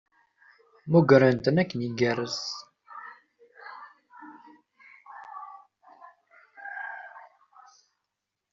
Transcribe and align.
Mmugren-ten 0.85 1.55
akken 1.61 1.85
igerrez. 1.87 2.39